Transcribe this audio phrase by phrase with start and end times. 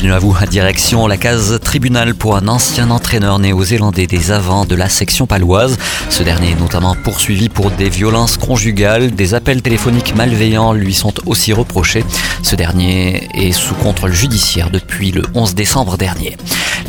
[0.00, 0.46] Bienvenue à vous.
[0.46, 5.76] Direction la case tribunal pour un ancien entraîneur néo-zélandais des avants de la section paloise.
[6.08, 9.10] Ce dernier est notamment poursuivi pour des violences conjugales.
[9.10, 12.02] Des appels téléphoniques malveillants lui sont aussi reprochés.
[12.42, 16.38] Ce dernier est sous contrôle judiciaire depuis le 11 décembre dernier.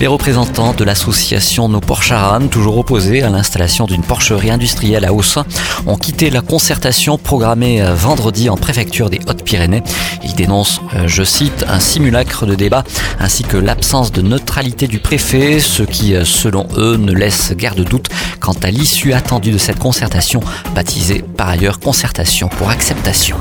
[0.02, 5.46] Les représentants de l'association Nos Porcharan, toujours opposés à l'installation d'une porcherie industrielle à Haussin,
[5.86, 9.84] ont quitté la concertation programmée euh, vendredi en préfecture des Hautes-Pyrénées.
[10.24, 12.84] Ils dénoncent, euh, je cite, un simulacre de débat
[13.20, 17.76] ainsi que l'absence de neutralité du préfet, ce qui, euh, selon eux, ne laisse guère
[17.76, 18.10] de doute
[18.40, 20.40] quant à l'issue attendue de cette concertation,
[20.74, 23.38] baptisée par ailleurs concertation pour acceptation.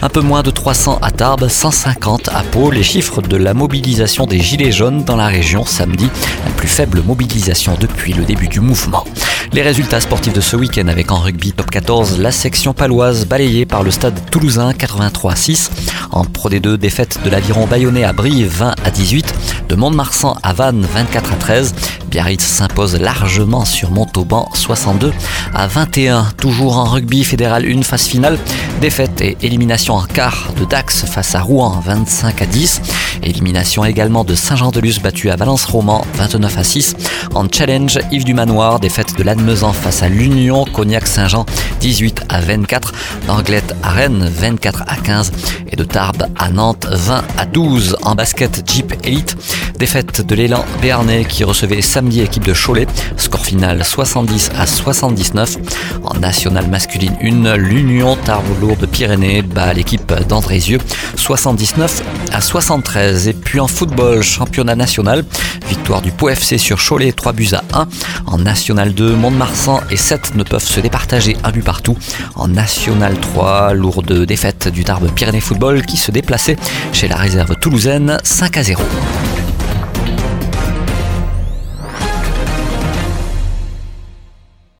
[0.00, 2.70] Un peu moins de 300 à Tarbes, 150 à Pau.
[2.70, 7.02] Les chiffres de la mobilisation des Gilets jaunes dans la région samedi, la plus faible
[7.02, 9.04] mobilisation depuis le début du mouvement.
[9.52, 13.66] Les résultats sportifs de ce week-end avec en rugby top 14, la section paloise balayée
[13.66, 15.70] par le stade toulousain 83-6.
[16.10, 19.34] En Pro D2, défaite de l'aviron bayonnais à Brive 20 à 18,
[19.68, 21.74] de Mont-de-Marsan à Vannes 24 à 13.
[22.08, 25.12] Biarritz s'impose largement sur Montauban 62
[25.54, 26.28] à 21.
[26.36, 28.38] Toujours en rugby fédéral, une phase finale.
[28.80, 32.80] Défaite et élimination en quart de Dax face à Rouen 25 à 10.
[33.22, 36.96] Élimination également de Saint-Jean-de-Luz battu à Valence-Roman 29 à 6.
[37.34, 41.44] En challenge, Yves du Manoir, défaite de l'Admezan face à l'Union Cognac-Saint-Jean
[41.80, 42.92] 18 à 24.
[43.26, 45.32] D'Anglette à Rennes 24 à 15.
[45.70, 47.96] Et de Tarbes à Nantes 20 à 12.
[48.02, 49.36] En basket Jeep Elite,
[49.78, 52.86] défaite de l'élan Béarnais qui recevait samedi équipe de Cholet.
[53.16, 55.56] Score final 70 à 79.
[56.02, 60.80] En nationale masculine 1, l'Union Tarbes-Lourdes Pyrénées bat l'équipe d'Andrézieux
[61.14, 63.28] 79 à 73.
[63.28, 65.24] Et puis en football, championnat national,
[65.68, 67.88] victoire du Pau FC sur Cholet 3 buts à 1.
[68.26, 71.96] En national 2, Mont-de-Marsan et 7 ne peuvent se départager un but partout.
[72.34, 76.56] En national 3, lourde défaite du Tarbes Pyrénées Football qui se déplaçait
[76.92, 78.82] chez la réserve toulousaine 5 à 0.